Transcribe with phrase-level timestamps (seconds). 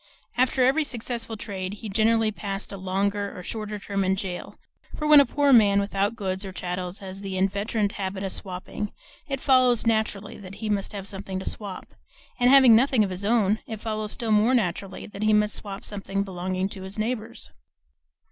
[0.35, 4.55] After every successful trade he generally passed a longer or shorter term in jail;
[4.97, 8.91] for when a poor man without goods or chattels has the inveterate habit of swapping,
[9.27, 11.93] it follows naturally that he must have something to swap;
[12.39, 15.85] and having nothing of his own, it follows still more naturally that he must swap
[15.85, 17.51] something belonging to his neighbors.